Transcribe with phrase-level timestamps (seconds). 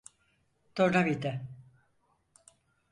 [0.79, 1.33] Tornavida.